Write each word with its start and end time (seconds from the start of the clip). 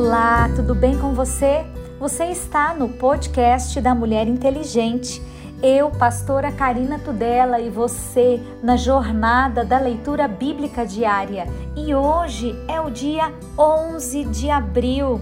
Olá, 0.00 0.48
tudo 0.54 0.76
bem 0.76 0.96
com 0.96 1.12
você? 1.12 1.66
Você 1.98 2.26
está 2.26 2.72
no 2.72 2.88
podcast 2.88 3.80
da 3.80 3.96
Mulher 3.96 4.28
Inteligente. 4.28 5.20
Eu, 5.60 5.90
pastora 5.90 6.52
Karina 6.52 7.00
Tudela, 7.00 7.58
e 7.58 7.68
você 7.68 8.40
na 8.62 8.76
jornada 8.76 9.64
da 9.64 9.76
leitura 9.76 10.28
bíblica 10.28 10.86
diária. 10.86 11.48
E 11.76 11.92
hoje 11.96 12.56
é 12.68 12.80
o 12.80 12.90
dia 12.90 13.32
11 13.58 14.26
de 14.26 14.48
abril. 14.48 15.20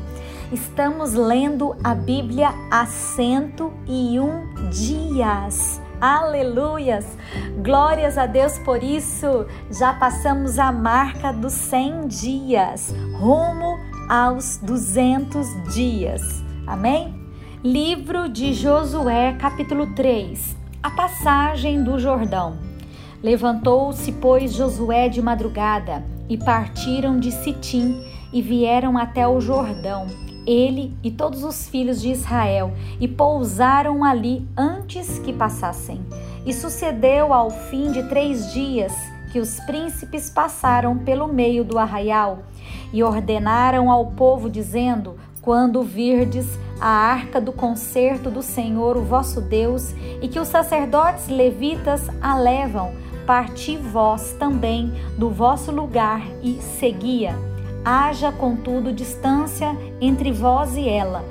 Estamos 0.52 1.14
lendo 1.14 1.74
a 1.82 1.95
Bíblia 1.95 2.50
há 2.70 2.84
101 2.84 4.68
dias. 4.68 5.80
Aleluias! 5.98 7.06
Glórias 7.64 8.18
a 8.18 8.27
Deus 8.27 8.58
por 8.58 8.82
isso. 8.82 9.46
Já 9.70 9.95
passamos 9.95 10.58
a 10.58 10.70
marca 10.70 11.32
dos 11.32 11.54
100 11.54 12.08
dias, 12.08 12.95
rumo 13.14 13.95
aos 14.09 14.59
200 14.62 15.74
dias. 15.74 16.23
Amém? 16.64 17.12
Livro 17.62 18.28
de 18.28 18.55
Josué, 18.55 19.33
capítulo 19.33 19.95
3. 19.95 20.56
A 20.80 20.91
passagem 20.91 21.83
do 21.83 21.98
Jordão. 21.98 22.56
Levantou-se, 23.20 24.12
pois, 24.12 24.52
Josué 24.52 25.09
de 25.09 25.20
madrugada, 25.20 26.05
e 26.28 26.37
partiram 26.37 27.19
de 27.19 27.33
Sitim 27.33 28.00
e 28.33 28.41
vieram 28.41 28.97
até 28.97 29.27
o 29.27 29.41
Jordão, 29.41 30.06
ele 30.47 30.97
e 31.02 31.11
todos 31.11 31.42
os 31.42 31.69
filhos 31.69 32.00
de 32.00 32.11
Israel, 32.11 32.73
e 33.00 33.09
pousaram 33.09 34.05
ali 34.05 34.47
antes 34.56 35.19
que 35.19 35.33
passassem. 35.33 36.00
E 36.45 36.52
sucedeu 36.52 37.33
ao 37.33 37.50
fim 37.50 37.91
de 37.91 38.05
três 38.05 38.52
dias 38.52 38.92
que 39.33 39.41
os 39.41 39.59
príncipes 39.61 40.30
passaram 40.30 40.97
pelo 40.98 41.27
meio 41.27 41.64
do 41.64 41.77
arraial 41.77 42.45
e 42.96 43.02
ordenaram 43.02 43.91
ao 43.91 44.06
povo, 44.06 44.48
dizendo: 44.48 45.16
Quando 45.42 45.83
virdes 45.83 46.58
a 46.80 46.89
arca 46.89 47.39
do 47.39 47.52
concerto 47.52 48.30
do 48.30 48.41
Senhor, 48.41 48.97
o 48.97 49.02
vosso 49.02 49.42
Deus, 49.42 49.94
e 50.22 50.27
que 50.28 50.41
os 50.41 50.48
sacerdotes 50.48 51.28
levitas 51.28 52.08
a 52.22 52.39
levam, 52.39 52.94
parti 53.27 53.77
vós 53.77 54.33
também 54.39 54.94
do 55.19 55.28
vosso 55.28 55.70
lugar 55.70 56.22
e 56.42 56.55
seguia. 56.62 57.36
Haja, 57.84 58.33
contudo, 58.33 58.94
distância 58.94 59.77
entre 60.00 60.33
vós 60.33 60.74
e 60.74 60.89
ela, 60.89 61.22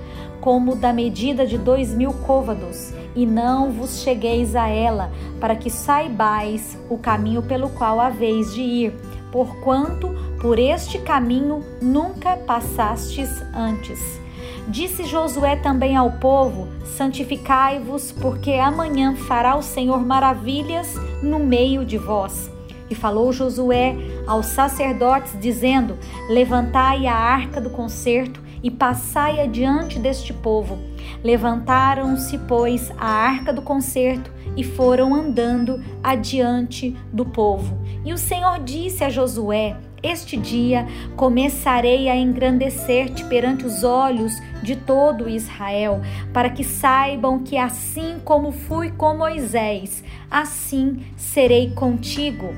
como 0.42 0.76
da 0.76 0.94
medida 0.94 1.48
de 1.48 1.58
dois 1.58 1.96
mil 1.96 2.14
côvados, 2.14 2.94
e 3.16 3.26
não 3.26 3.72
vos 3.72 4.02
chegueis 4.02 4.56
a 4.56 4.68
ela, 4.68 5.12
para 5.40 5.56
que 5.56 5.72
saibais 5.72 6.78
o 6.92 6.98
caminho 7.00 7.42
pelo 7.42 7.70
qual 7.70 8.00
haveis 8.00 8.54
de 8.54 8.62
ir, 8.62 8.94
porquanto 9.32 10.35
por 10.46 10.60
este 10.60 11.00
caminho 11.00 11.64
nunca 11.82 12.38
passastes 12.38 13.42
antes. 13.52 14.22
Disse 14.68 15.04
Josué 15.04 15.56
também 15.56 15.96
ao 15.96 16.12
povo: 16.12 16.68
Santificai-vos, 16.86 18.12
porque 18.12 18.52
amanhã 18.52 19.16
fará 19.16 19.56
o 19.56 19.64
Senhor 19.64 20.06
maravilhas 20.06 20.94
no 21.24 21.40
meio 21.40 21.84
de 21.84 21.98
vós. 21.98 22.52
E 22.92 22.94
falou 22.94 23.34
Josué 23.34 23.96
aos 24.28 24.46
sacerdotes, 24.46 25.36
dizendo: 25.42 25.98
Levantai 26.30 27.08
a 27.08 27.16
arca 27.16 27.60
do 27.60 27.72
concerto 27.72 28.40
e 28.62 28.70
passai 28.70 29.40
adiante 29.40 29.98
deste 29.98 30.32
povo. 30.32 30.78
Levantaram-se, 31.24 32.38
pois, 32.48 32.92
a 33.00 33.08
arca 33.08 33.52
do 33.52 33.64
concerto 33.64 34.32
e 34.56 34.64
foram 34.64 35.16
andando 35.16 35.84
adiante 36.04 36.96
do 37.12 37.26
povo. 37.26 37.76
E 38.06 38.14
o 38.14 38.18
Senhor 38.18 38.60
disse 38.60 39.04
a 39.04 39.10
Josué: 39.10 39.76
Este 40.06 40.38
dia 40.38 40.86
começarei 41.16 42.08
a 42.10 42.16
engrandecer-te 42.16 43.24
perante 43.26 43.66
os 43.66 43.84
olhos 43.84 44.40
de 44.62 44.76
todo 44.76 45.28
Israel, 45.28 46.00
para 46.32 46.52
que 46.52 46.64
saibam 46.64 47.40
que 47.40 47.58
assim 47.58 48.22
como 48.24 48.52
fui 48.52 48.92
com 48.92 49.18
Moisés, 49.18 50.04
assim 50.30 51.04
serei 51.18 51.72
contigo. 51.72 52.54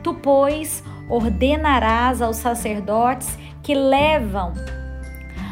Tu, 0.00 0.14
pois, 0.14 0.84
ordenarás 1.08 2.22
aos 2.22 2.36
sacerdotes 2.36 3.36
que 3.64 3.74
levam 3.74 4.52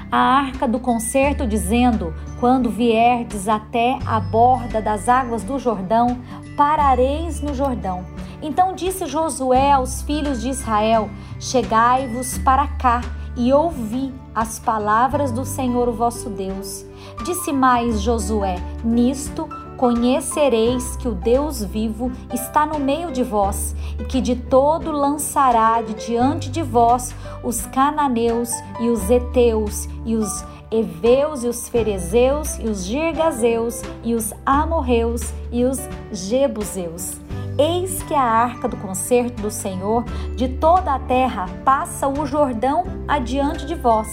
a 0.08 0.18
arca 0.18 0.68
do 0.68 0.78
concerto, 0.78 1.48
dizendo: 1.48 2.14
Quando 2.38 2.70
vierdes 2.70 3.48
até 3.48 3.98
a 4.06 4.20
borda 4.20 4.80
das 4.80 5.08
águas 5.08 5.42
do 5.42 5.58
Jordão, 5.58 6.16
parareis 6.56 7.40
no 7.40 7.52
Jordão. 7.54 8.19
Então 8.42 8.74
disse 8.74 9.06
Josué 9.06 9.72
aos 9.72 10.02
filhos 10.02 10.40
de 10.40 10.48
Israel: 10.48 11.10
Chegai-vos 11.38 12.38
para 12.38 12.66
cá 12.66 13.02
e 13.36 13.52
ouvi 13.52 14.12
as 14.34 14.58
palavras 14.58 15.30
do 15.30 15.44
Senhor 15.44 15.88
o 15.88 15.92
vosso 15.92 16.30
Deus. 16.30 16.84
Disse 17.24 17.52
mais 17.52 18.00
Josué: 18.00 18.56
Nisto 18.84 19.48
conhecereis 19.76 20.96
que 20.96 21.08
o 21.08 21.14
Deus 21.14 21.64
vivo 21.64 22.12
está 22.34 22.66
no 22.66 22.78
meio 22.78 23.10
de 23.10 23.22
vós 23.22 23.74
e 23.98 24.04
que 24.04 24.20
de 24.20 24.36
todo 24.36 24.90
lançará 24.90 25.80
de 25.80 25.94
diante 25.94 26.50
de 26.50 26.62
vós 26.62 27.14
os 27.42 27.64
cananeus 27.66 28.50
e 28.78 28.90
os 28.90 29.10
heteus 29.10 29.88
e 30.04 30.16
os 30.16 30.44
heveus 30.70 31.44
e 31.44 31.48
os 31.48 31.68
ferezeus 31.68 32.58
e 32.58 32.68
os 32.68 32.84
girgazeus 32.84 33.82
e 34.04 34.14
os 34.14 34.32
amorreus 34.44 35.32
e 35.50 35.64
os 35.64 35.78
jebuseus. 36.12 37.18
Eis 37.60 38.02
que 38.04 38.14
a 38.14 38.22
arca 38.22 38.66
do 38.66 38.76
concerto 38.78 39.42
do 39.42 39.50
Senhor 39.50 40.04
de 40.34 40.48
toda 40.48 40.94
a 40.94 40.98
terra 40.98 41.44
passa 41.62 42.08
o 42.08 42.24
Jordão 42.24 42.84
adiante 43.06 43.66
de 43.66 43.74
vós. 43.74 44.08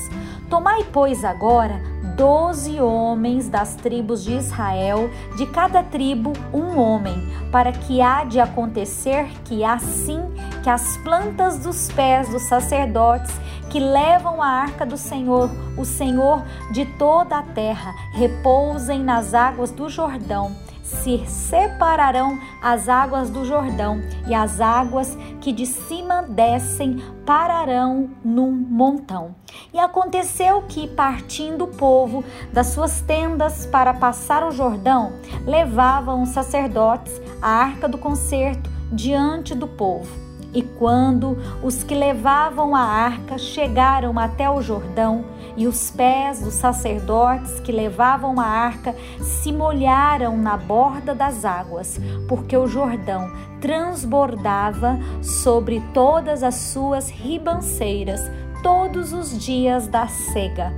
Tomai, 0.50 0.86
pois, 0.92 1.24
agora 1.24 1.82
doze 2.18 2.82
homens 2.82 3.48
das 3.48 3.76
tribos 3.76 4.22
de 4.22 4.34
Israel, 4.34 5.10
de 5.38 5.46
cada 5.46 5.82
tribo 5.82 6.34
um 6.52 6.78
homem, 6.78 7.16
para 7.50 7.72
que 7.72 8.02
há 8.02 8.26
de 8.26 8.38
acontecer 8.38 9.30
que 9.46 9.64
assim 9.64 10.22
que 10.62 10.70
as 10.70 10.98
plantas 10.98 11.60
dos 11.60 11.90
pés 11.94 12.28
dos 12.28 12.42
sacerdotes 12.50 13.34
que 13.70 13.80
levam 13.80 14.42
a 14.42 14.48
arca 14.48 14.86
do 14.86 14.98
Senhor, 14.98 15.50
o 15.78 15.86
Senhor 15.86 16.44
de 16.74 16.86
toda 16.98 17.38
a 17.38 17.44
terra, 17.44 17.94
repousem 18.12 19.02
nas 19.02 19.34
águas 19.34 19.72
do 19.72 19.88
Jordão 19.88 20.67
se 20.88 21.26
separarão 21.28 22.40
as 22.62 22.88
águas 22.88 23.30
do 23.30 23.44
Jordão, 23.46 24.02
e 24.28 24.34
as 24.34 24.62
águas 24.62 25.18
que 25.42 25.52
de 25.52 25.66
cima 25.66 26.24
descem 26.24 26.98
pararão 27.26 28.10
num 28.24 28.52
montão. 28.52 29.36
E 29.74 29.80
aconteceu 29.80 30.62
que, 30.64 30.88
partindo 30.88 31.66
o 31.66 31.68
povo 31.76 32.24
das 32.54 32.68
suas 32.68 33.02
tendas 33.02 33.66
para 33.66 33.94
passar 33.94 34.48
o 34.48 34.52
Jordão, 34.52 35.14
levavam 35.46 36.24
os 36.24 36.30
sacerdotes 36.30 37.22
a 37.42 37.50
arca 37.50 37.88
do 37.88 37.98
concerto 37.98 38.70
diante 38.92 39.54
do 39.54 39.68
povo. 39.68 40.27
E 40.58 40.64
quando 40.64 41.38
os 41.62 41.84
que 41.84 41.94
levavam 41.94 42.76
a 42.76 42.82
arca 42.82 43.38
chegaram 43.38 44.18
até 44.18 44.50
o 44.50 44.60
Jordão, 44.60 45.24
e 45.56 45.68
os 45.68 45.92
pés 45.92 46.42
dos 46.42 46.56
sacerdotes 46.56 47.60
que 47.60 47.72
levavam 47.72 48.40
a 48.40 48.46
arca 48.46 48.96
se 49.22 49.54
molharam 49.54 50.36
na 50.36 50.58
borda 50.58 51.14
das 51.14 51.46
águas, 51.46 52.02
porque 52.28 52.58
o 52.58 52.66
Jordão 52.66 53.32
transbordava 53.62 54.98
sobre 55.22 55.80
todas 55.94 56.42
as 56.42 56.56
suas 56.56 57.08
ribanceiras 57.08 58.20
todos 58.64 59.14
os 59.14 59.38
dias 59.38 59.88
da 59.88 60.08
cega. 60.08 60.74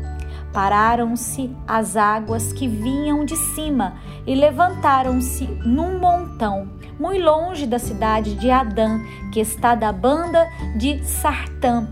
Pararam-se 0.51 1.55
as 1.65 1.95
águas 1.95 2.51
que 2.51 2.67
vinham 2.67 3.23
de 3.23 3.37
cima 3.37 3.93
e 4.27 4.35
levantaram-se 4.35 5.45
num 5.63 5.99
montão, 5.99 6.67
muito 6.99 7.23
longe 7.23 7.65
da 7.65 7.79
cidade 7.79 8.35
de 8.35 8.51
Adã, 8.51 8.99
que 9.31 9.39
está 9.39 9.73
da 9.73 9.91
banda 9.91 10.45
de 10.75 11.03
Sartã, 11.05 11.87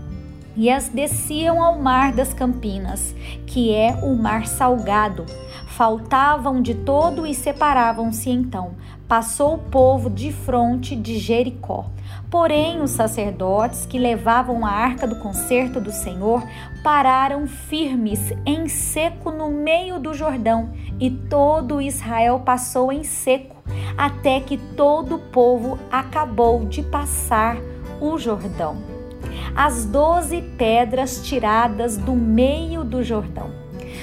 e 0.54 0.68
as 0.68 0.88
desciam 0.88 1.62
ao 1.62 1.78
mar 1.78 2.12
das 2.12 2.34
Campinas, 2.34 3.14
que 3.46 3.72
é 3.72 3.94
o 4.02 4.14
mar 4.14 4.46
salgado. 4.46 5.24
Faltavam 5.68 6.60
de 6.60 6.74
todo 6.74 7.26
e 7.26 7.32
separavam-se 7.32 8.28
então. 8.28 8.72
Passou 9.06 9.54
o 9.54 9.58
povo 9.58 10.10
de 10.10 10.32
fronte 10.32 10.96
de 10.96 11.18
Jericó. 11.18 11.86
Porém, 12.30 12.82
os 12.82 12.90
sacerdotes 12.90 13.86
que 13.86 13.98
levavam 13.98 14.66
a 14.66 14.70
arca 14.70 15.06
do 15.06 15.16
concerto 15.20 15.80
do 15.80 15.92
Senhor 15.92 16.42
pararam 16.82 17.46
firmes 17.46 18.32
em 18.44 18.68
seco 18.68 19.30
no 19.30 19.50
meio 19.50 19.98
do 19.98 20.12
Jordão, 20.12 20.70
e 21.00 21.10
todo 21.10 21.80
Israel 21.80 22.40
passou 22.40 22.92
em 22.92 23.04
seco, 23.04 23.56
até 23.98 24.40
que 24.40 24.56
todo 24.56 25.16
o 25.16 25.18
povo 25.18 25.78
acabou 25.90 26.64
de 26.64 26.82
passar 26.82 27.58
o 28.00 28.16
Jordão 28.16 28.98
as 29.54 29.84
doze 29.84 30.40
pedras 30.56 31.20
tiradas 31.20 31.96
do 31.96 32.12
meio 32.12 32.84
do 32.84 33.02
Jordão. 33.02 33.50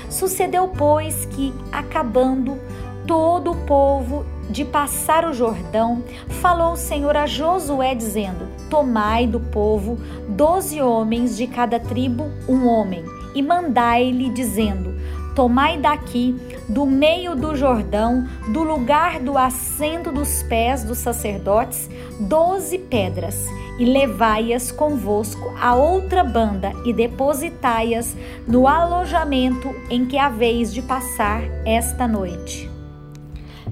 Sucedeu, 0.09 0.68
pois, 0.68 1.25
que, 1.25 1.53
acabando 1.71 2.59
todo 3.07 3.51
o 3.51 3.65
povo 3.65 4.25
de 4.50 4.65
passar 4.65 5.25
o 5.25 5.33
Jordão, 5.33 6.03
falou 6.27 6.74
o 6.74 6.77
Senhor 6.77 7.15
a 7.15 7.25
Josué, 7.25 7.95
dizendo: 7.95 8.48
Tomai 8.69 9.25
do 9.27 9.39
povo 9.39 9.98
doze 10.27 10.81
homens 10.81 11.38
de 11.38 11.48
cada 11.48 11.80
tribo, 11.80 12.30
um 12.48 12.68
homem, 12.68 13.03
e 13.33 13.41
mandai-lhe, 13.41 14.30
dizendo: 14.30 14.94
Tomai 15.36 15.78
daqui, 15.78 16.34
do 16.70 16.86
meio 16.86 17.36
do 17.36 17.58
Jordão, 17.58 18.26
do 18.54 18.64
lugar 18.64 19.20
do 19.20 19.38
assento 19.38 20.10
dos 20.10 20.42
pés 20.44 20.86
dos 20.86 20.98
sacerdotes, 21.00 21.90
doze 22.22 22.80
pedras, 22.80 23.46
e 23.78 23.84
levai-as 23.84 24.72
convosco 24.72 25.54
a 25.60 25.76
outra 25.76 26.24
banda, 26.24 26.72
e 26.86 26.94
depositai-as 26.94 28.16
no 28.48 28.66
alojamento 28.66 29.76
em 29.90 30.06
que 30.06 30.18
haveis 30.18 30.74
de 30.74 30.82
passar 30.82 31.42
esta 31.66 32.08
noite. 32.08 32.70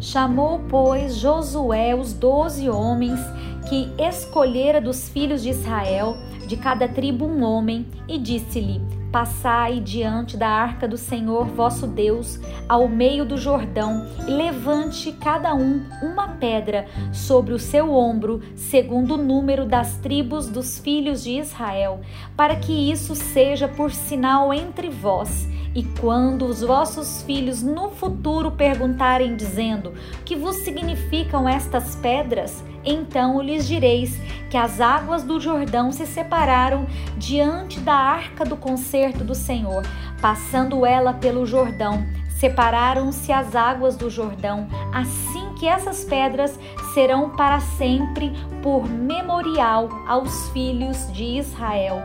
Chamou, 0.01 0.60
pois, 0.68 1.15
Josué 1.15 1.95
os 1.95 2.12
doze 2.12 2.69
homens 2.69 3.21
que 3.69 3.89
escolhera 3.98 4.81
dos 4.81 5.07
filhos 5.07 5.42
de 5.42 5.51
Israel, 5.51 6.18
de 6.45 6.57
cada 6.57 6.89
tribo 6.89 7.25
um 7.25 7.42
homem, 7.42 7.88
e 8.06 8.18
disse-lhe: 8.18 8.81
Passai 9.13 9.80
diante 9.80 10.36
da 10.36 10.50
arca 10.50 10.88
do 10.88 10.98
Senhor 10.98 11.45
vosso 11.45 11.86
Deus, 11.86 12.39
ao 12.68 12.88
meio 12.88 13.24
do 13.24 13.38
Jordão, 13.38 14.07
e 14.27 14.31
levante 14.31 15.12
cada 15.12 15.54
um 15.54 15.86
uma 16.01 16.30
pedra 16.30 16.88
sobre 17.13 17.54
o 17.54 17.60
seu 17.60 17.94
ombro, 17.94 18.42
segundo 18.56 19.13
o 19.13 19.24
número 19.24 19.68
das 19.68 19.98
tribos 19.98 20.48
dos 20.48 20.80
filhos 20.80 21.24
de 21.24 21.38
Israel, 21.38 22.01
para 22.36 22.56
que 22.56 22.92
isso 22.92 23.13
seja 23.13 23.68
por 23.68 23.92
sinal 23.92 24.51
entre 24.51 24.89
vós. 24.89 25.48
E 25.75 25.83
quando 25.99 26.45
os 26.45 26.61
vossos 26.61 27.23
filhos 27.23 27.63
no 27.63 27.89
futuro 27.89 28.51
perguntarem, 28.51 29.35
dizendo: 29.35 29.93
Que 30.23 30.35
vos 30.35 30.57
significam 30.57 31.49
estas 31.49 31.95
pedras? 31.95 32.63
Então 32.85 33.41
lhes 33.41 33.65
direis 33.65 34.19
que 34.49 34.57
as 34.57 34.79
águas 34.79 35.23
do 35.23 35.39
Jordão 35.39 35.91
se 35.91 36.05
separaram 36.05 36.85
diante 37.17 37.79
da 37.79 37.95
arca 37.95 38.45
do 38.45 38.55
concerto 38.55 39.23
do 39.23 39.33
Senhor, 39.33 39.83
passando 40.21 40.85
ela 40.85 41.13
pelo 41.13 41.45
Jordão. 41.45 42.05
Separaram-se 42.37 43.31
as 43.31 43.55
águas 43.55 43.95
do 43.95 44.09
Jordão, 44.09 44.67
assim 44.93 45.53
que 45.57 45.65
essas 45.65 46.03
pedras 46.03 46.59
serão 46.93 47.29
para 47.29 47.61
sempre 47.61 48.33
por 48.61 48.85
memorial 48.87 49.87
aos 50.05 50.49
filhos 50.49 51.11
de 51.13 51.23
Israel. 51.39 52.01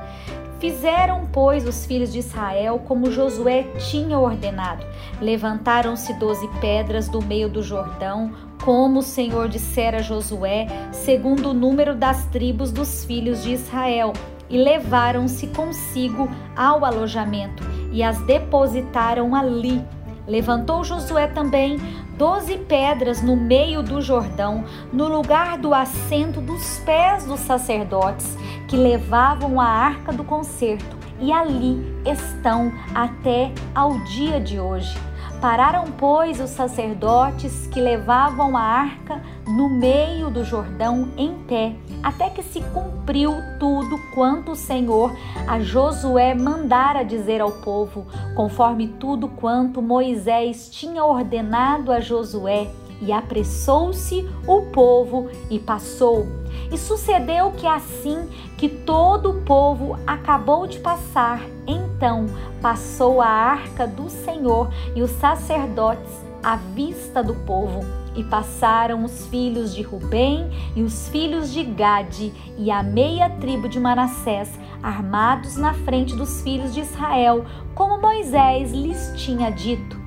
Fizeram, 0.59 1.29
pois, 1.33 1.67
os 1.67 1.87
filhos 1.87 2.13
de 2.13 2.19
Israel 2.19 2.81
como 2.87 3.13
Josué 3.13 3.63
tinha 3.79 4.19
ordenado. 4.19 4.85
Levantaram-se 5.21 6.13
doze 6.15 6.49
pedras 6.61 7.09
do 7.09 7.23
meio 7.23 7.49
do 7.49 7.63
Jordão, 7.63 8.33
como 8.65 8.99
o 8.99 9.03
Senhor 9.03 9.49
dissera 9.49 9.99
a 9.99 10.03
Josué, 10.03 10.67
segundo 10.91 11.51
o 11.51 11.55
número 11.55 11.95
das 11.95 12.27
tribos 12.27 12.73
dos 12.73 13.05
filhos 13.05 13.43
de 13.45 13.53
Israel, 13.53 14.13
e 14.51 14.57
levaram-se 14.57 15.47
consigo 15.49 16.29
ao 16.57 16.85
alojamento 16.85 17.63
e 17.93 18.03
as 18.03 18.19
depositaram 18.23 19.35
ali. 19.35 19.83
Levantou 20.27 20.85
Josué 20.85 21.27
também 21.29 21.79
doze 22.19 22.59
pedras 22.59 23.23
no 23.23 23.37
meio 23.37 23.81
do 23.81 24.03
Jordão, 24.03 24.65
no 24.93 25.07
lugar 25.07 25.57
do 25.57 25.73
assento 25.73 26.41
dos 26.41 26.81
pés 26.81 27.25
dos 27.25 27.39
sacerdotes 27.39 28.37
que 28.67 28.77
levavam 28.77 29.61
a 29.61 29.65
arca 29.65 30.13
do 30.13 30.25
concerto, 30.25 30.97
e 31.21 31.33
ali 31.33 31.81
estão 32.05 32.73
até 32.93 33.53
ao 33.73 34.01
dia 34.01 34.41
de 34.41 34.59
hoje. 34.59 34.99
Pararam, 35.41 35.85
pois, 35.97 36.41
os 36.41 36.51
sacerdotes 36.51 37.69
que 37.69 37.81
levavam 37.81 38.57
a 38.57 38.63
arca 38.63 39.23
no 39.47 39.69
meio 39.69 40.29
do 40.29 40.45
Jordão 40.45 41.11
em 41.17 41.35
pé, 41.47 41.77
até 42.03 42.31
que 42.31 42.43
se 42.43 42.61
cumpriu 42.61 43.33
tudo 43.59 43.99
quanto 44.15 44.53
o 44.53 44.57
Senhor 44.57 45.17
a 45.47 45.61
Josué 45.61 46.35
mandara 46.35 47.03
dizer 47.03 47.41
ao 47.41 47.53
povo, 47.53 48.07
conforme 48.35 48.89
tudo 48.89 49.29
quanto 49.29 49.83
Moisés 49.83 50.69
tinha 50.71 51.05
ordenado 51.05 51.93
a 51.93 52.01
Josué. 52.01 52.71
E 53.01 53.13
apressou-se 53.13 54.29
o 54.45 54.63
povo 54.73 55.29
e 55.49 55.59
passou. 55.61 56.27
E 56.73 56.77
sucedeu 56.77 57.53
que 57.53 57.67
assim 57.67 58.29
que 58.57 58.69
todo 58.69 59.31
o 59.31 59.43
povo 59.43 59.97
acabou 60.05 60.67
de 60.67 60.81
passar, 60.81 61.41
então 61.65 62.27
passou 62.61 63.21
a 63.21 63.29
arca 63.29 63.87
do 63.87 64.11
Senhor 64.11 64.69
e 64.97 65.03
os 65.03 65.13
sacerdotes 65.13 66.13
à 66.43 66.57
vista 66.57 67.23
do 67.23 67.35
povo. 67.47 67.81
E 68.19 68.25
passaram 68.25 69.05
os 69.05 69.29
filhos 69.29 69.73
de 69.73 69.81
Rubem 69.81 70.51
e 70.75 70.83
os 70.83 71.09
filhos 71.09 71.53
de 71.53 71.63
Gade 71.63 72.33
e 72.59 72.69
a 72.69 72.83
meia 72.83 73.31
tribo 73.31 73.69
de 73.69 73.79
Manassés, 73.79 74.59
armados 74.83 75.57
na 75.57 75.73
frente 75.73 76.17
dos 76.17 76.43
filhos 76.43 76.75
de 76.75 76.81
Israel, 76.81 77.47
como 77.77 78.01
Moisés 78.01 78.73
lhes 78.73 79.13
tinha 79.15 79.51
dito 79.51 79.98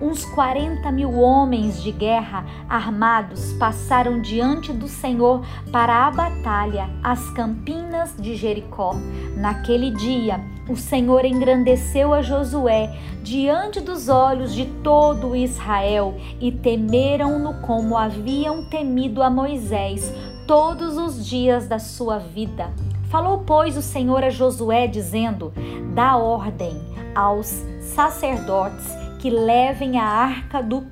uns 0.00 0.24
40 0.24 0.90
mil 0.92 1.18
homens 1.18 1.82
de 1.82 1.90
guerra 1.90 2.44
armados 2.68 3.52
passaram 3.54 4.20
diante 4.20 4.72
do 4.72 4.88
Senhor 4.88 5.42
para 5.72 6.06
a 6.06 6.10
batalha, 6.10 6.90
às 7.02 7.30
campinas 7.30 8.14
de 8.18 8.36
Jericó. 8.36 8.94
Naquele 9.36 9.90
dia, 9.90 10.40
o 10.68 10.76
Senhor 10.76 11.24
engrandeceu 11.24 12.12
a 12.12 12.22
Josué 12.22 12.94
diante 13.22 13.80
dos 13.80 14.08
olhos 14.08 14.54
de 14.54 14.66
todo 14.82 15.34
Israel 15.34 16.14
e 16.40 16.52
temeram-no 16.52 17.54
como 17.62 17.96
haviam 17.96 18.68
temido 18.68 19.22
a 19.22 19.30
Moisés 19.30 20.12
todos 20.46 20.96
os 20.96 21.26
dias 21.26 21.66
da 21.66 21.78
sua 21.78 22.18
vida. 22.18 22.70
Falou, 23.08 23.44
pois, 23.46 23.76
o 23.76 23.82
Senhor 23.82 24.22
a 24.24 24.30
Josué, 24.30 24.86
dizendo: 24.86 25.52
Dá 25.94 26.16
ordem 26.16 26.76
aos 27.14 27.64
sacerdotes 27.80 29.05
que 29.26 29.30
levem 29.30 29.98
a 29.98 30.04
arca 30.04 30.62
do 30.62 30.86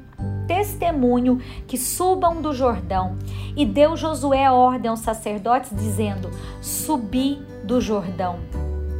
testemunho, 0.48 1.40
que 1.68 1.78
subam 1.78 2.42
do 2.42 2.52
Jordão. 2.52 3.16
E 3.56 3.64
deu 3.64 3.96
Josué 3.96 4.50
ordem 4.50 4.90
aos 4.90 4.98
sacerdotes, 4.98 5.70
dizendo: 5.72 6.32
Subi 6.60 7.40
do 7.62 7.80
Jordão. 7.80 8.40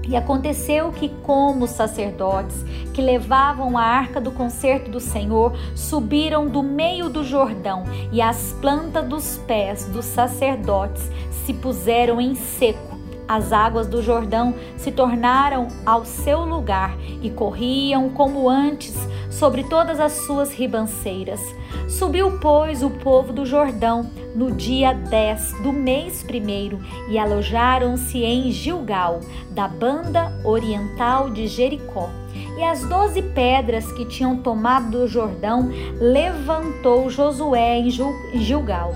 E 0.06 0.14
aconteceu 0.14 0.92
que, 0.92 1.08
como 1.24 1.64
os 1.64 1.70
sacerdotes 1.70 2.64
que 2.92 3.02
levavam 3.02 3.76
a 3.76 3.82
arca 3.82 4.20
do 4.20 4.30
concerto 4.30 4.88
do 4.88 5.00
Senhor 5.00 5.52
subiram 5.74 6.46
do 6.46 6.62
meio 6.62 7.08
do 7.08 7.24
Jordão, 7.24 7.82
e 8.12 8.22
as 8.22 8.52
plantas 8.60 9.04
dos 9.08 9.36
pés 9.48 9.86
dos 9.86 10.04
sacerdotes 10.04 11.10
se 11.44 11.52
puseram 11.54 12.20
em 12.20 12.36
seco, 12.36 12.93
as 13.26 13.52
águas 13.52 13.86
do 13.86 14.02
Jordão 14.02 14.54
se 14.76 14.92
tornaram 14.92 15.68
ao 15.84 16.04
seu 16.04 16.40
lugar 16.40 16.96
e 17.22 17.30
corriam 17.30 18.10
como 18.10 18.48
antes 18.48 18.94
sobre 19.30 19.64
todas 19.64 19.98
as 19.98 20.12
suas 20.12 20.52
ribanceiras. 20.52 21.40
Subiu, 21.88 22.38
pois, 22.38 22.82
o 22.82 22.90
povo 22.90 23.32
do 23.32 23.44
Jordão 23.44 24.10
no 24.34 24.50
dia 24.52 24.92
10 24.92 25.62
do 25.62 25.72
mês 25.72 26.22
primeiro 26.22 26.80
e 27.08 27.18
alojaram-se 27.18 28.22
em 28.22 28.50
Gilgal, 28.50 29.20
da 29.50 29.66
banda 29.68 30.32
oriental 30.44 31.30
de 31.30 31.46
Jericó. 31.46 32.10
E 32.56 32.62
as 32.62 32.84
doze 32.86 33.22
pedras 33.22 33.90
que 33.92 34.04
tinham 34.04 34.36
tomado 34.36 34.90
do 34.90 35.08
Jordão 35.08 35.70
levantou 36.00 37.10
Josué 37.10 37.78
em 37.78 37.90
Gilgal. 37.90 38.92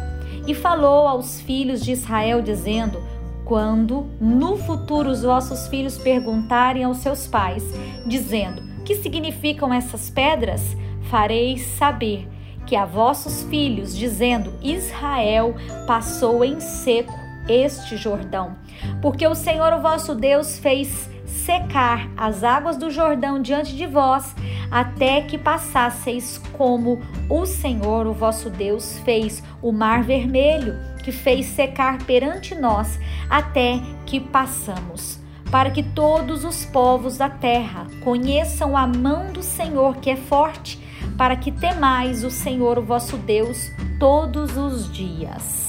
E 0.47 0.55
falou 0.55 1.07
aos 1.07 1.41
filhos 1.41 1.85
de 1.85 1.93
Israel, 1.93 2.41
dizendo: 2.41 3.03
quando 3.49 4.07
no 4.21 4.59
futuro 4.59 5.09
os 5.09 5.23
vossos 5.23 5.67
filhos 5.69 5.97
perguntarem 5.97 6.85
aos 6.85 6.99
seus 6.99 7.27
pais, 7.27 7.65
dizendo: 8.07 8.63
Que 8.85 8.95
significam 8.97 9.73
essas 9.73 10.11
pedras? 10.11 10.77
Fareis 11.11 11.63
saber 11.63 12.29
que 12.67 12.77
a 12.77 12.85
vossos 12.85 13.43
filhos, 13.45 13.97
dizendo: 13.97 14.53
Israel 14.63 15.55
passou 15.87 16.45
em 16.45 16.61
seco 16.61 17.19
este 17.49 17.97
Jordão, 17.97 18.55
porque 19.01 19.27
o 19.27 19.35
Senhor 19.35 19.73
o 19.73 19.81
vosso 19.81 20.15
Deus 20.15 20.59
fez 20.59 21.09
secar 21.25 22.11
as 22.15 22.45
águas 22.45 22.77
do 22.77 22.91
Jordão 22.91 23.41
diante 23.41 23.75
de 23.75 23.87
vós, 23.87 24.35
até 24.71 25.23
que 25.23 25.39
passasseis 25.39 26.37
como 26.53 27.01
o 27.31 27.47
Senhor, 27.47 28.07
o 28.07 28.13
vosso 28.13 28.51
Deus, 28.51 28.99
fez 28.99 29.43
o 29.63 29.73
mar 29.73 30.03
vermelho, 30.03 30.77
que 31.09 31.13
fez 31.13 31.47
secar 31.47 32.05
perante 32.05 32.55
nós, 32.55 33.01
até 33.31 33.81
que 34.05 34.21
passamos. 34.21 35.19
Para 35.51 35.71
que 35.71 35.83
todos 35.83 36.45
os 36.45 36.67
povos 36.67 37.17
da 37.17 37.31
terra 37.31 37.87
conheçam 38.05 38.77
a 38.77 38.87
mão 38.87 39.33
do 39.33 39.43
Senhor 39.43 39.97
que 39.97 40.11
é 40.11 40.17
forte, 40.17 40.79
para 41.17 41.35
que 41.35 41.51
temais 41.51 42.25
o 42.25 42.31
Senhor, 42.31 42.79
o 42.79 42.83
vosso 42.83 43.17
Deus, 43.17 43.73
todos 43.99 44.59
os 44.59 44.93
dias. 44.93 45.68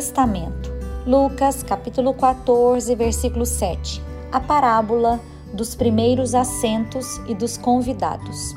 Testamento. 0.00 0.72
Lucas 1.06 1.62
capítulo 1.62 2.14
14, 2.14 2.94
versículo 2.94 3.44
7. 3.44 4.02
a 4.32 4.40
parábola 4.40 5.20
dos 5.52 5.74
primeiros 5.74 6.34
assentos 6.34 7.20
e 7.28 7.34
dos 7.34 7.58
convidados. 7.58 8.54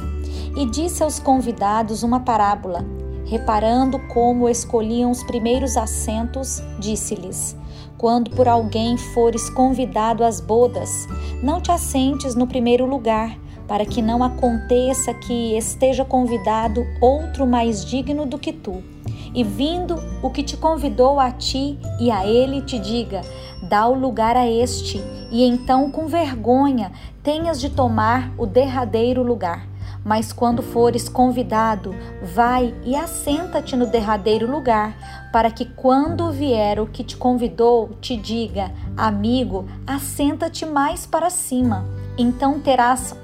E 0.55 0.65
disse 0.65 1.03
aos 1.03 1.19
convidados 1.19 2.01
uma 2.01 2.21
parábola, 2.21 2.85
reparando 3.25 3.99
como 4.07 4.47
escolhiam 4.47 5.11
os 5.11 5.21
primeiros 5.23 5.75
assentos, 5.75 6.63
disse-lhes: 6.79 7.57
Quando 7.97 8.31
por 8.31 8.47
alguém 8.47 8.95
fores 8.95 9.49
convidado 9.49 10.23
às 10.23 10.39
bodas, 10.39 10.89
não 11.43 11.59
te 11.59 11.73
assentes 11.73 12.35
no 12.35 12.47
primeiro 12.47 12.85
lugar, 12.85 13.37
para 13.67 13.85
que 13.85 14.01
não 14.01 14.23
aconteça 14.23 15.13
que 15.13 15.57
esteja 15.57 16.03
convidado 16.03 16.85
outro 17.01 17.45
mais 17.45 17.83
digno 17.85 18.25
do 18.25 18.37
que 18.37 18.53
tu. 18.53 18.83
E 19.33 19.43
vindo 19.43 19.95
o 20.21 20.29
que 20.29 20.43
te 20.43 20.55
convidou 20.55 21.19
a 21.19 21.31
ti 21.31 21.79
e 21.99 22.11
a 22.11 22.25
ele 22.25 22.61
te 22.61 22.77
diga: 22.77 23.21
dá 23.63 23.87
o 23.87 23.93
lugar 23.93 24.37
a 24.37 24.47
este, 24.47 25.01
e 25.31 25.43
então 25.43 25.89
com 25.89 26.07
vergonha 26.07 26.91
tenhas 27.23 27.59
de 27.59 27.69
tomar 27.69 28.31
o 28.37 28.45
derradeiro 28.45 29.23
lugar. 29.23 29.67
Mas 30.05 30.33
quando 30.33 30.61
fores 30.61 31.07
convidado, 31.07 31.95
vai 32.21 32.75
e 32.83 32.93
assenta-te 32.93 33.75
no 33.75 33.85
derradeiro 33.85 34.51
lugar, 34.51 35.29
para 35.31 35.49
que 35.49 35.63
quando 35.63 36.29
vier 36.29 36.79
o 36.79 36.85
que 36.85 37.03
te 37.03 37.15
convidou, 37.15 37.91
te 38.01 38.17
diga: 38.17 38.71
Amigo, 38.97 39.65
assenta-te 39.87 40.65
mais 40.65 41.05
para 41.05 41.29
cima. 41.29 41.85
Então 42.17 42.59
terás 42.59 43.15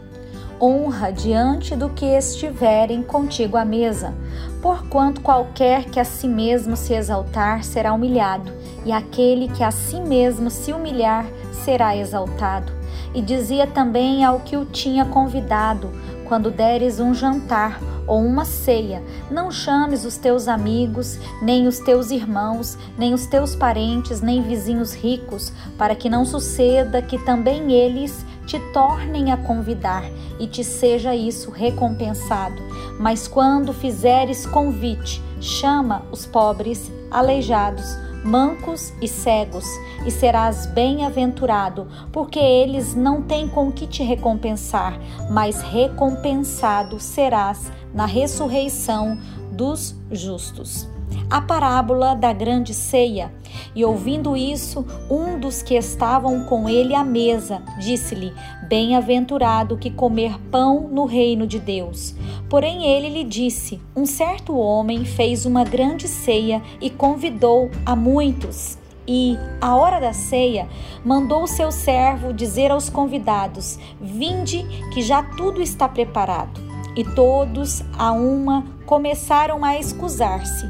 honra 0.62 1.12
diante 1.12 1.76
do 1.76 1.90
que 1.90 2.06
estiverem 2.06 3.02
contigo 3.02 3.58
à 3.58 3.64
mesa. 3.64 4.14
Porquanto 4.62 5.22
qualquer 5.22 5.86
que 5.86 6.00
a 6.00 6.04
si 6.04 6.28
mesmo 6.28 6.76
se 6.76 6.94
exaltar 6.94 7.64
será 7.64 7.94
humilhado, 7.94 8.52
e 8.86 8.92
aquele 8.92 9.48
que 9.48 9.64
a 9.64 9.72
si 9.72 10.00
mesmo 10.02 10.50
se 10.50 10.74
humilhar 10.74 11.26
será 11.64 11.96
exaltado. 11.96 12.72
E 13.14 13.22
dizia 13.22 13.66
também 13.66 14.24
ao 14.24 14.42
que 14.42 14.58
o 14.58 14.66
tinha 14.66 15.06
convidado: 15.06 15.90
quando 16.28 16.52
deres 16.52 17.00
um 17.00 17.14
jantar 17.14 17.80
ou 18.06 18.24
uma 18.24 18.44
ceia, 18.44 19.04
não 19.32 19.52
chames 19.52 20.04
os 20.04 20.18
teus 20.18 20.48
amigos, 20.48 21.20
nem 21.42 21.68
os 21.68 21.80
teus 21.80 22.12
irmãos, 22.12 22.78
nem 22.98 23.14
os 23.14 23.26
teus 23.28 23.56
parentes, 23.56 24.22
nem 24.22 24.42
vizinhos 24.42 24.94
ricos, 24.94 25.54
para 25.78 25.96
que 25.96 26.10
não 26.10 26.26
suceda 26.26 27.02
que 27.02 27.18
também 27.24 27.72
eles 27.72 28.26
te 28.50 28.60
tornem 28.74 29.32
a 29.32 29.38
convidar 29.38 30.04
e 30.40 30.48
te 30.48 30.64
seja 30.64 31.14
isso 31.14 31.52
recompensado. 31.52 32.60
Mas 33.00 33.28
quando 33.28 33.72
fizeres 33.72 34.44
convite, 34.48 35.22
chama 35.40 36.04
os 36.12 36.26
pobres, 36.26 36.92
aleijados, 37.12 37.86
mancos 38.24 38.92
e 39.00 39.08
cegos, 39.08 39.66
e 40.04 40.10
serás 40.10 40.66
bem-aventurado, 40.66 41.88
porque 42.12 42.40
eles 42.40 42.96
não 42.96 43.22
têm 43.22 43.48
com 43.48 43.72
que 43.72 43.86
te 43.86 44.02
recompensar, 44.02 45.00
mas 45.30 45.62
recompensado 45.62 47.00
serás 47.00 47.72
na 47.94 48.08
ressurreição 48.08 49.16
dos 49.52 49.96
justos 50.12 50.88
a 51.30 51.42
parábola 51.42 52.16
da 52.16 52.34
grande 52.34 52.74
ceia. 52.74 53.32
E 53.76 53.86
ouvindo 53.86 54.36
isso, 54.36 54.86
um 55.10 55.40
dos 55.40 55.62
que 55.62 55.76
estavam 55.76 56.44
com 56.46 56.68
ele 56.68 56.96
à 56.96 57.04
mesa 57.04 57.62
disse-lhe: 57.80 58.34
Bem-aventurado 58.68 59.78
que 59.78 59.92
comer 59.92 60.40
pão 60.52 60.88
no 60.92 61.06
reino 61.06 61.46
de 61.46 61.60
Deus. 61.60 62.16
Porém 62.50 62.86
ele 62.86 63.10
lhe 63.10 63.24
disse: 63.24 63.82
Um 63.96 64.06
certo 64.06 64.58
homem 64.58 65.06
fez 65.06 65.46
uma 65.46 65.64
grande 65.64 66.08
ceia 66.08 66.62
e 66.82 66.90
convidou 66.90 67.70
a 67.86 67.96
muitos. 67.96 68.78
E, 69.12 69.36
à 69.60 69.76
hora 69.76 70.00
da 70.00 70.14
ceia, 70.14 70.68
mandou 71.04 71.42
o 71.42 71.48
seu 71.48 71.72
servo 71.72 72.32
dizer 72.32 72.72
aos 72.72 72.90
convidados: 72.90 73.80
Vinde, 74.00 74.64
que 74.94 75.02
já 75.02 75.24
tudo 75.24 75.62
está 75.62 75.90
preparado. 75.90 76.62
E 76.96 77.04
todos, 77.04 77.84
a 77.98 78.12
uma, 78.12 78.66
começaram 78.86 79.64
a 79.64 79.78
excusar-se. 79.78 80.68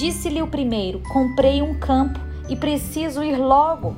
Disse-lhe 0.00 0.40
o 0.40 0.46
primeiro: 0.46 1.02
Comprei 1.12 1.60
um 1.60 1.78
campo 1.78 2.18
e 2.48 2.56
preciso 2.56 3.22
ir 3.22 3.36
logo. 3.36 3.94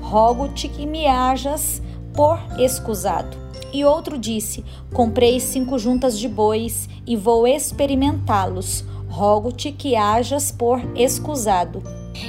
Rogo-te 0.00 0.66
que 0.66 0.84
me 0.84 1.06
hajas 1.06 1.80
por 2.12 2.40
escusado. 2.58 3.36
E 3.72 3.84
outro 3.84 4.18
disse: 4.18 4.64
Comprei 4.92 5.38
cinco 5.38 5.78
juntas 5.78 6.18
de 6.18 6.26
bois 6.26 6.88
e 7.06 7.14
vou 7.14 7.46
experimentá-los. 7.46 8.84
Rogo-te 9.08 9.70
que 9.70 9.94
hajas 9.94 10.50
por 10.50 10.80
escusado. 10.96 11.84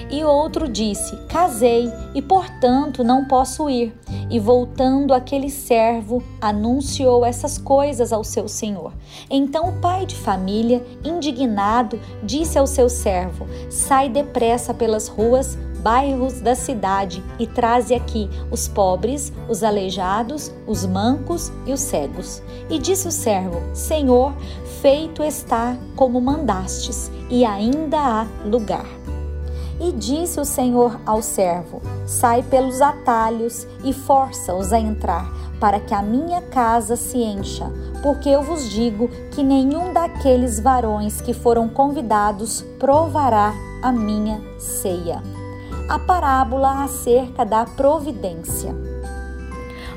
E 0.09 0.23
outro 0.23 0.67
disse: 0.67 1.15
Casei 1.27 1.91
e, 2.13 2.21
portanto, 2.21 3.03
não 3.03 3.25
posso 3.25 3.69
ir. 3.69 3.93
E 4.29 4.39
voltando 4.39 5.13
aquele 5.13 5.49
servo, 5.49 6.23
anunciou 6.41 7.25
essas 7.25 7.57
coisas 7.57 8.11
ao 8.11 8.23
seu 8.23 8.47
senhor. 8.47 8.93
Então 9.29 9.69
o 9.69 9.81
pai 9.81 10.05
de 10.05 10.15
família, 10.15 10.85
indignado, 11.03 11.99
disse 12.23 12.57
ao 12.57 12.67
seu 12.67 12.89
servo: 12.89 13.47
Sai 13.69 14.09
depressa 14.09 14.73
pelas 14.73 15.07
ruas, 15.07 15.57
bairros 15.85 16.41
da 16.41 16.55
cidade 16.55 17.23
e 17.37 17.45
traze 17.45 17.93
aqui 17.93 18.27
os 18.49 18.67
pobres, 18.67 19.31
os 19.47 19.63
aleijados, 19.63 20.51
os 20.65 20.83
mancos 20.83 21.51
e 21.67 21.71
os 21.71 21.79
cegos. 21.79 22.41
E 22.71 22.79
disse 22.79 23.07
o 23.07 23.11
servo: 23.11 23.61
Senhor, 23.75 24.33
feito 24.81 25.23
está 25.23 25.77
como 25.95 26.19
mandastes, 26.19 27.11
e 27.29 27.45
ainda 27.45 27.99
há 27.99 28.27
lugar. 28.45 28.87
E 29.79 29.91
disse 29.91 30.39
o 30.39 30.45
Senhor 30.45 30.99
ao 31.05 31.21
servo: 31.21 31.81
Sai 32.05 32.41
pelos 32.43 32.81
atalhos 32.81 33.67
e 33.83 33.93
força-os 33.93 34.71
a 34.71 34.79
entrar, 34.79 35.25
para 35.59 35.79
que 35.79 35.93
a 35.93 36.01
minha 36.01 36.41
casa 36.41 36.95
se 36.95 37.17
encha. 37.17 37.69
Porque 38.01 38.29
eu 38.29 38.41
vos 38.41 38.69
digo 38.69 39.09
que 39.31 39.43
nenhum 39.43 39.91
daqueles 39.91 40.59
varões 40.59 41.21
que 41.21 41.33
foram 41.33 41.67
convidados 41.67 42.61
provará 42.79 43.53
a 43.81 43.91
minha 43.91 44.41
ceia. 44.57 45.21
A 45.89 45.99
parábola 45.99 46.83
acerca 46.83 47.45
da 47.45 47.65
providência. 47.65 48.73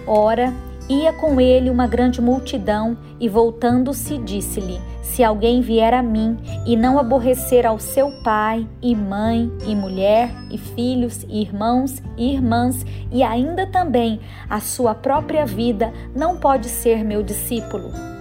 Ora, 0.07 0.53
ia 0.89 1.13
com 1.13 1.41
ele 1.41 1.71
uma 1.71 1.87
grande 1.87 2.21
multidão 2.21 2.97
e 3.21 3.29
voltando-se 3.29 4.19
disse-lhe: 4.19 4.81
se 5.13 5.25
alguém 5.25 5.61
vier 5.61 5.95
a 5.95 6.03
mim 6.03 6.37
e 6.67 6.77
não 6.77 6.99
aborrecer 6.99 7.67
ao 7.67 7.79
seu 7.79 8.11
pai 8.23 8.67
e 8.83 8.95
mãe 8.95 9.51
e 9.67 9.75
mulher 9.75 10.31
e 10.51 10.59
filhos 10.59 11.25
e 11.29 11.43
irmãos 11.43 12.03
e 12.17 12.35
irmãs 12.35 12.85
e 13.11 13.23
ainda 13.23 13.67
também 13.67 14.21
a 14.49 14.61
sua 14.61 14.95
própria 14.95 15.45
vida, 15.45 15.93
não 16.15 16.37
pode 16.37 16.69
ser 16.69 17.05
meu 17.05 17.23
discípulo. 17.23 18.18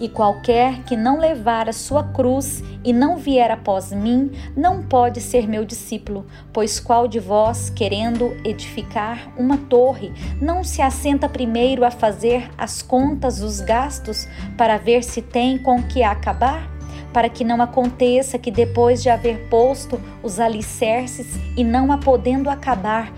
E 0.00 0.08
qualquer 0.08 0.84
que 0.84 0.96
não 0.96 1.18
levar 1.18 1.68
a 1.68 1.72
sua 1.72 2.04
cruz 2.04 2.62
e 2.84 2.92
não 2.92 3.16
vier 3.16 3.50
após 3.50 3.92
mim, 3.92 4.30
não 4.56 4.82
pode 4.82 5.20
ser 5.20 5.48
meu 5.48 5.64
discípulo. 5.64 6.26
Pois 6.52 6.78
qual 6.78 7.08
de 7.08 7.18
vós, 7.18 7.68
querendo 7.68 8.36
edificar 8.44 9.32
uma 9.36 9.56
torre, 9.56 10.12
não 10.40 10.62
se 10.62 10.80
assenta 10.80 11.28
primeiro 11.28 11.84
a 11.84 11.90
fazer 11.90 12.48
as 12.56 12.80
contas 12.80 13.40
dos 13.40 13.60
gastos 13.60 14.28
para 14.56 14.78
ver 14.78 15.02
se 15.02 15.20
tem 15.20 15.58
com 15.58 15.82
que 15.82 16.02
acabar? 16.02 16.70
Para 17.12 17.28
que 17.28 17.42
não 17.42 17.60
aconteça 17.60 18.38
que 18.38 18.50
depois 18.50 19.02
de 19.02 19.08
haver 19.08 19.48
posto 19.48 20.00
os 20.22 20.38
alicerces 20.38 21.26
e 21.56 21.64
não 21.64 21.90
a 21.90 21.98
podendo 21.98 22.48
acabar, 22.48 23.12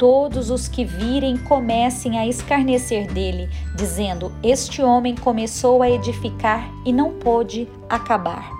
todos 0.00 0.48
os 0.48 0.66
que 0.66 0.82
virem 0.82 1.36
comecem 1.36 2.18
a 2.18 2.26
escarnecer 2.26 3.06
dele, 3.12 3.50
dizendo: 3.76 4.32
Este 4.42 4.82
homem 4.82 5.14
começou 5.14 5.82
a 5.82 5.90
edificar 5.90 6.72
e 6.86 6.92
não 6.92 7.12
pôde 7.12 7.68
acabar. 7.86 8.50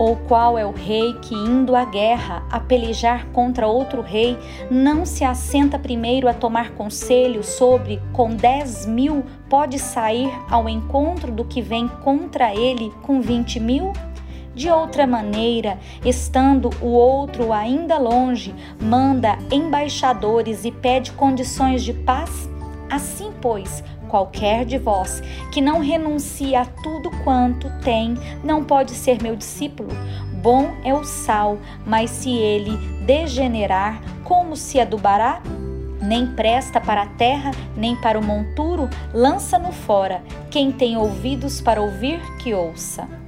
Ou 0.00 0.16
qual 0.16 0.58
é 0.58 0.66
o 0.66 0.72
rei 0.72 1.14
que, 1.22 1.32
indo 1.32 1.76
à 1.76 1.84
guerra 1.84 2.44
a 2.50 2.58
pelejar 2.58 3.26
contra 3.26 3.68
outro 3.68 4.02
rei, 4.02 4.36
não 4.68 5.06
se 5.06 5.22
assenta 5.22 5.78
primeiro 5.78 6.28
a 6.28 6.34
tomar 6.34 6.72
conselho 6.72 7.44
sobre 7.44 8.02
com 8.12 8.34
dez 8.34 8.84
mil 8.84 9.24
pode 9.48 9.78
sair 9.78 10.32
ao 10.50 10.68
encontro 10.68 11.30
do 11.30 11.44
que 11.44 11.62
vem 11.62 11.86
contra 11.86 12.52
ele 12.52 12.92
com 13.02 13.20
vinte 13.20 13.60
mil? 13.60 13.92
De 14.54 14.70
outra 14.70 15.06
maneira, 15.06 15.78
estando 16.04 16.70
o 16.80 16.86
outro 16.86 17.52
ainda 17.52 17.98
longe, 17.98 18.54
manda 18.80 19.36
embaixadores 19.50 20.64
e 20.64 20.70
pede 20.70 21.10
condições 21.12 21.82
de 21.82 21.92
paz? 21.92 22.48
Assim, 22.88 23.32
pois, 23.42 23.82
qualquer 24.08 24.64
de 24.64 24.78
vós 24.78 25.20
que 25.52 25.60
não 25.60 25.80
renuncia 25.80 26.60
a 26.60 26.66
tudo 26.66 27.10
quanto 27.24 27.68
tem, 27.80 28.14
não 28.44 28.62
pode 28.62 28.92
ser 28.92 29.20
meu 29.20 29.34
discípulo. 29.34 29.88
Bom 30.40 30.72
é 30.84 30.94
o 30.94 31.02
sal, 31.02 31.58
mas 31.84 32.10
se 32.10 32.30
ele 32.30 32.76
degenerar, 33.04 34.00
como 34.22 34.56
se 34.56 34.78
adubará? 34.78 35.42
Nem 36.00 36.26
presta 36.26 36.80
para 36.80 37.02
a 37.02 37.06
terra, 37.06 37.50
nem 37.76 37.96
para 37.96 38.18
o 38.18 38.24
monturo, 38.24 38.88
lança-no 39.12 39.72
fora. 39.72 40.22
Quem 40.48 40.70
tem 40.70 40.96
ouvidos 40.96 41.60
para 41.60 41.82
ouvir, 41.82 42.20
que 42.36 42.54
ouça. 42.54 43.23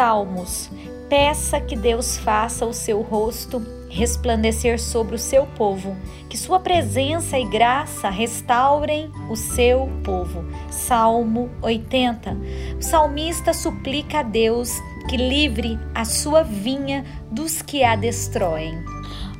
Salmos. 0.00 0.70
Peça 1.10 1.60
que 1.60 1.76
Deus 1.76 2.16
faça 2.16 2.64
o 2.64 2.72
seu 2.72 3.02
rosto 3.02 3.62
resplandecer 3.90 4.80
sobre 4.80 5.16
o 5.16 5.18
seu 5.18 5.44
povo, 5.44 5.94
que 6.26 6.38
sua 6.38 6.58
presença 6.58 7.38
e 7.38 7.44
graça 7.44 8.08
restaurem 8.08 9.12
o 9.28 9.36
seu 9.36 9.90
povo. 10.02 10.42
Salmo 10.70 11.50
80. 11.60 12.34
O 12.78 12.82
salmista 12.82 13.52
suplica 13.52 14.20
a 14.20 14.22
Deus 14.22 14.72
que 15.06 15.18
livre 15.18 15.78
a 15.94 16.06
sua 16.06 16.42
vinha 16.42 17.04
dos 17.30 17.60
que 17.60 17.84
a 17.84 17.94
destroem. 17.94 18.82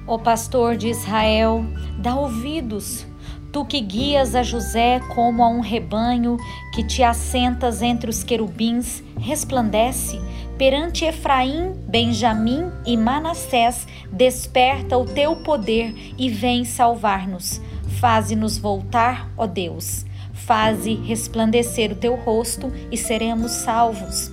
Ó 0.06 0.18
pastor 0.18 0.76
de 0.76 0.88
Israel, 0.88 1.64
dá 1.98 2.14
ouvidos 2.16 3.06
Tu 3.52 3.64
que 3.64 3.80
guias 3.80 4.36
a 4.36 4.44
José 4.44 5.00
como 5.12 5.42
a 5.42 5.48
um 5.48 5.60
rebanho, 5.60 6.36
que 6.72 6.84
te 6.84 7.02
assentas 7.02 7.82
entre 7.82 8.08
os 8.08 8.22
querubins, 8.22 9.02
resplandece. 9.18 10.20
Perante 10.60 11.06
Efraim, 11.06 11.72
Benjamim 11.88 12.70
e 12.84 12.94
Manassés, 12.94 13.88
desperta 14.12 14.98
o 14.98 15.06
teu 15.06 15.36
poder 15.36 15.94
e 16.18 16.28
vem 16.28 16.66
salvar-nos. 16.66 17.62
Faze-nos 17.98 18.58
voltar, 18.58 19.30
ó 19.38 19.46
Deus. 19.46 20.04
Faze 20.34 20.96
resplandecer 20.96 21.90
o 21.90 21.96
teu 21.96 22.14
rosto 22.14 22.70
e 22.92 22.96
seremos 22.98 23.52
salvos. 23.52 24.30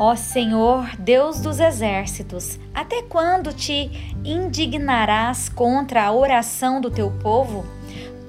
Ó 0.00 0.16
Senhor, 0.16 0.96
Deus 0.98 1.38
dos 1.38 1.60
exércitos, 1.60 2.58
até 2.74 3.02
quando 3.02 3.52
te 3.52 4.18
indignarás 4.24 5.48
contra 5.48 6.06
a 6.06 6.12
oração 6.12 6.80
do 6.80 6.90
teu 6.90 7.08
povo? 7.22 7.64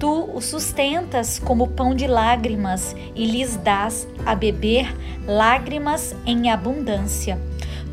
Tu 0.00 0.30
o 0.34 0.40
sustentas 0.40 1.38
como 1.38 1.68
pão 1.68 1.94
de 1.94 2.06
lágrimas 2.06 2.96
e 3.14 3.26
lhes 3.26 3.54
dás 3.56 4.08
a 4.24 4.34
beber 4.34 4.92
lágrimas 5.26 6.16
em 6.24 6.50
abundância. 6.50 7.38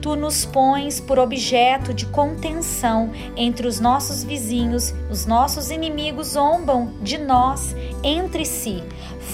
Tu 0.02 0.16
nos 0.16 0.46
pões 0.46 1.02
por 1.02 1.20
objeto 1.20 1.94
de 1.94 2.06
contenção 2.06 3.12
entre 3.36 3.68
os 3.68 3.82
nossos 3.82 4.24
vizinhos, 4.24 4.94
os 5.12 5.26
nossos 5.26 5.70
inimigos 5.70 6.28
zombam 6.30 6.94
de 7.02 7.18
nós 7.18 7.76
entre 8.02 8.46
si. 8.46 8.82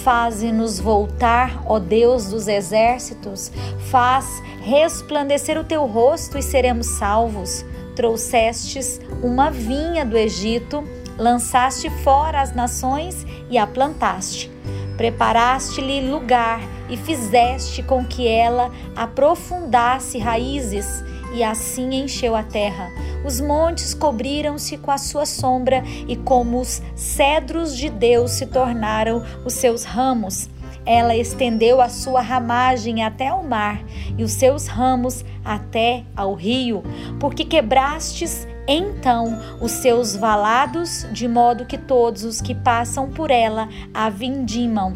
Faze-nos 0.04 0.80
voltar, 0.80 1.62
ó 1.68 1.78
Deus 1.78 2.30
dos 2.30 2.48
exércitos, 2.48 3.52
faz 3.92 4.26
resplandecer 4.62 5.60
o 5.60 5.64
teu 5.64 5.86
rosto 5.86 6.40
e 6.40 6.42
seremos 6.42 6.88
salvos. 6.98 7.64
Trouxestes 7.96 9.00
uma 9.22 9.52
vinha 9.52 10.04
do 10.04 10.18
Egito 10.18 10.84
lançaste 11.18 11.90
fora 12.04 12.42
as 12.42 12.54
nações 12.54 13.26
e 13.50 13.58
a 13.58 13.66
plantaste. 13.68 14.52
Preparaste-lhe 14.98 16.02
lugar 16.02 16.62
e 16.90 16.96
fizeste 16.96 17.82
com 17.82 18.06
que 18.06 18.28
ela 18.28 18.72
aprofundasse 18.96 20.18
raízes, 20.20 21.04
e 21.34 21.44
assim 21.44 21.96
encheu 21.96 22.36
a 22.36 22.44
terra. 22.44 22.92
Os 23.26 23.42
montes 23.42 23.94
cobriram-se 23.94 24.78
com 24.78 24.92
a 24.92 24.98
sua 24.98 25.26
sombra, 25.26 25.84
e 26.08 26.16
como 26.16 26.60
os 26.60 26.82
cedros 26.96 27.76
de 27.76 27.90
Deus 27.90 28.32
se 28.32 28.46
tornaram 28.46 29.24
os 29.44 29.54
seus 29.54 29.84
ramos. 29.84 30.48
Ela 30.86 31.16
estendeu 31.16 31.82
a 31.82 31.90
sua 31.90 32.22
ramagem 32.22 33.04
até 33.04 33.30
ao 33.30 33.42
mar 33.42 33.82
e 34.18 34.24
os 34.24 34.34
seus 34.34 34.68
ramos 34.68 35.24
até 35.44 36.04
ao 36.16 36.34
rio, 36.34 36.84
porque 37.20 37.46
quebrastes 37.46 38.46
então 38.68 39.40
os 39.60 39.72
seus 39.72 40.16
valados, 40.16 41.06
de 41.12 41.28
modo 41.28 41.66
que 41.66 41.78
todos 41.78 42.24
os 42.24 42.42
que 42.42 42.56
passam 42.56 43.10
por 43.10 43.32
ela 43.32 43.68
a 43.94 44.10
vindimam. 44.10 44.94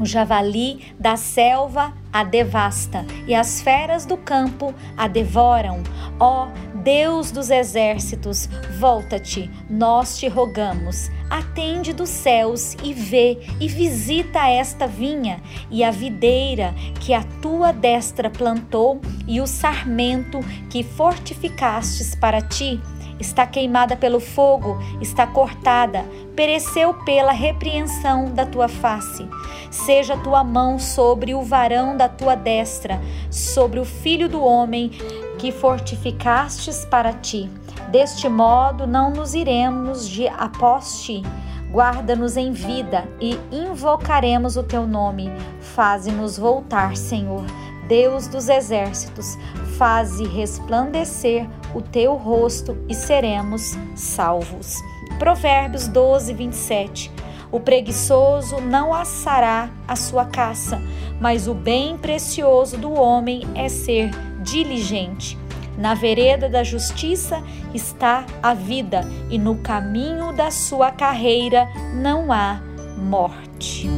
O 0.00 0.06
javali 0.06 0.94
da 0.98 1.16
selva 1.16 1.92
a 2.12 2.22
devasta 2.22 3.04
e 3.26 3.34
as 3.34 3.60
feras 3.60 4.06
do 4.06 4.16
campo 4.16 4.72
a 4.96 5.08
devoram. 5.08 5.82
Ó 6.20 6.48
Deus 6.84 7.32
dos 7.32 7.50
exércitos, 7.50 8.48
volta-te, 8.78 9.50
nós 9.68 10.16
te 10.18 10.28
rogamos. 10.28 11.10
Atende 11.28 11.92
dos 11.92 12.08
céus 12.08 12.74
e 12.82 12.94
vê 12.94 13.40
e 13.60 13.68
visita 13.68 14.48
esta 14.48 14.86
vinha 14.86 15.42
e 15.70 15.84
a 15.84 15.90
videira 15.90 16.74
que 17.00 17.12
a 17.12 17.22
tua 17.42 17.72
destra 17.72 18.30
plantou 18.30 19.00
e 19.26 19.40
o 19.40 19.46
sarmento 19.46 20.40
que 20.70 20.82
fortificastes 20.82 22.14
para 22.14 22.40
ti 22.40 22.80
está 23.18 23.46
queimada 23.46 23.96
pelo 23.96 24.20
fogo, 24.20 24.78
está 25.00 25.26
cortada, 25.26 26.04
pereceu 26.36 26.94
pela 27.04 27.32
repreensão 27.32 28.32
da 28.32 28.46
tua 28.46 28.68
face. 28.68 29.28
Seja 29.70 30.16
tua 30.16 30.42
mão 30.44 30.78
sobre 30.78 31.34
o 31.34 31.42
varão 31.42 31.96
da 31.96 32.08
tua 32.08 32.34
destra, 32.34 33.00
sobre 33.30 33.78
o 33.78 33.84
filho 33.84 34.28
do 34.28 34.42
homem 34.42 34.90
que 35.38 35.52
fortificastes 35.52 36.84
para 36.84 37.12
ti. 37.12 37.50
Deste 37.90 38.28
modo 38.28 38.86
não 38.86 39.10
nos 39.10 39.34
iremos 39.34 40.08
de 40.08 40.28
após 40.28 41.02
ti. 41.02 41.22
Guarda-nos 41.70 42.36
em 42.36 42.50
vida 42.50 43.06
e 43.20 43.38
invocaremos 43.52 44.56
o 44.56 44.62
teu 44.62 44.86
nome. 44.86 45.30
Faze-nos 45.60 46.38
voltar, 46.38 46.96
Senhor. 46.96 47.44
Deus 47.86 48.26
dos 48.26 48.48
exércitos, 48.50 49.38
faze 49.78 50.24
resplandecer 50.26 51.48
o 51.74 51.80
teu 51.80 52.14
rosto 52.14 52.76
e 52.88 52.94
seremos 52.94 53.76
salvos. 53.94 54.76
Provérbios 55.18 55.88
12, 55.88 56.32
27. 56.32 57.12
O 57.50 57.60
preguiçoso 57.60 58.60
não 58.60 58.92
assará 58.92 59.70
a 59.86 59.96
sua 59.96 60.26
caça, 60.26 60.80
mas 61.20 61.48
o 61.48 61.54
bem 61.54 61.96
precioso 61.96 62.76
do 62.76 62.92
homem 62.92 63.42
é 63.54 63.68
ser 63.68 64.10
diligente. 64.42 65.38
Na 65.78 65.94
vereda 65.94 66.48
da 66.48 66.62
justiça 66.62 67.42
está 67.72 68.26
a 68.42 68.52
vida, 68.52 69.00
e 69.30 69.38
no 69.38 69.56
caminho 69.58 70.32
da 70.32 70.50
sua 70.50 70.90
carreira 70.90 71.68
não 71.94 72.32
há 72.32 72.60
morte. 72.98 73.88